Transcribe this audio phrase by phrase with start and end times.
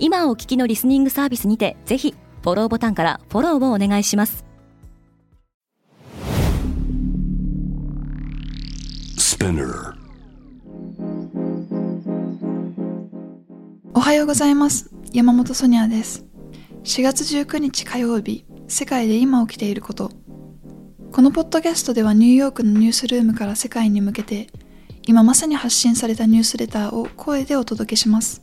[0.00, 4.44] 今お聞きのリスニングサービスにてぜひフォローボタンからフォローをお願いします。
[13.94, 14.90] おはようございます。
[15.12, 16.24] 山本ソニアです。
[16.84, 20.12] 4月19日火曜日世界で今起きていること。
[21.10, 24.46] このポッドキャストではニューヨークのニュースルームから世界に向けて
[25.06, 28.42] 今まさに発信されたニュースレターを声でお届けします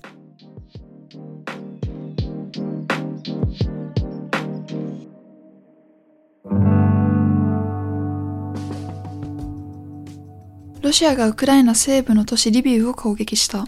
[10.86, 13.68] ロシアがウクライナ西部の都市リビウを攻撃した。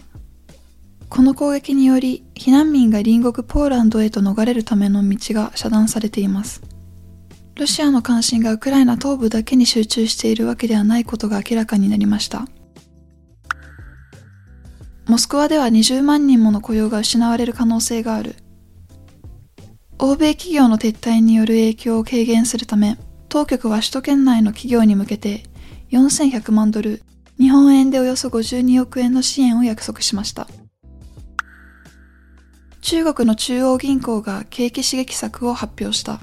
[1.08, 6.62] この攻撃により避難民が隣国ポーランドへと逃れるための道が遮断されています。
[7.56, 12.46] ロシアの関心がウクライナ東部だけに集中しているわけではないことが明らかになりました。
[15.06, 18.36] モスクワでは20万人もの雇用が失われる可能性がある。
[19.98, 22.96] 欧米企業の撤退による影響を軽減するため、
[23.28, 25.42] 当局は首都圏内の企業に向けて
[25.90, 27.02] 4100万ドル、
[27.38, 30.48] 日本円でおよそ52億円の支援を約束しました。
[32.80, 36.20] 中国の中央銀行が景気刺激策を発表した。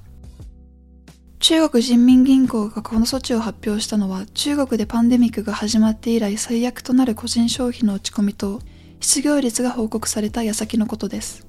[1.40, 8.62] 中国人民銀行がこの措置を発表したのは中国でパンデミックが始まって以来最悪となる個人消費の落ち込みと
[9.00, 11.48] 失業率が報告された矢先のことです。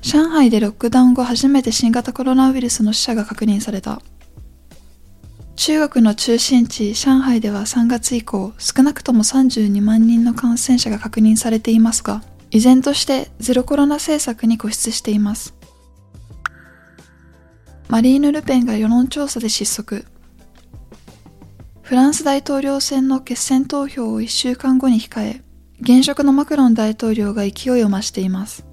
[0.00, 4.00] 上海でロックダウン後初めて新型コロナウイルスの死者が確認された。
[5.56, 15.54] 中国の中心地上海では3月以降少なくとも32万人の感染者が確認されていますが依然としてゼロコロナ政策に固執しています。
[17.88, 20.06] マリーヌ・ルペンが世論調査で失速。
[21.82, 25.42] フランス大統領選の決選投票を1週間後に控え
[25.80, 28.71] 現職のマクロン大統領が勢いを増しています。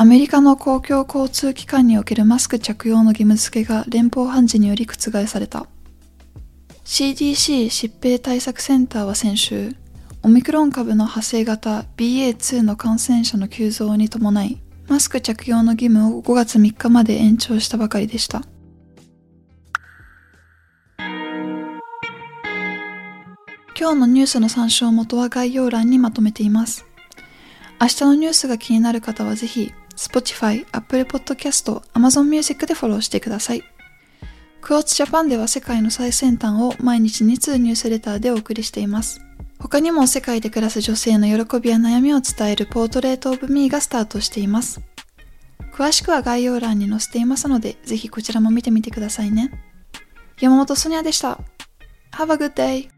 [0.00, 5.66] アメリカの公共交通機関におけるマスク着用の義務付けが連邦判事により覆された。
[6.84, 9.74] CDC 疾病対策センターは先週、
[10.22, 18.42] オミクロン株の派生型 BA.2 の感染者の急増に伴い、マスク着用の義務を5月3日まで延長したばかりでした。
[23.76, 26.86] 今日のニュースの参照元は概要欄にまとめています。
[27.80, 33.64] 明日のニュースが気になる方はぜひ Spotify、Apple Podcast、Amazon Music でフォローしてください。
[34.60, 39.20] クォーツジャパンでは世界の最先端を毎日2通ニュースレターでお送りしています。
[39.58, 44.80] 他にも世界で暮らす女性の喜びや悩みを伝えるポートレートオブミーがスタートしています。
[45.72, 49.50] 詳しくは概要欄に載せていますので、ぜひこちらも見てみてくださいね。
[50.40, 51.40] 山本ソニアでした。
[52.12, 52.97] Have a good day!